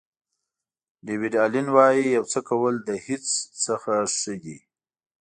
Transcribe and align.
ډیویډ 1.05 1.33
الین 1.43 1.67
وایي 1.75 2.03
یو 2.15 2.23
څه 2.31 2.39
کول 2.49 2.75
له 2.87 2.95
هیڅ 3.05 3.25
نه 3.63 3.75
ښه 3.81 3.93
دي. 4.43 4.57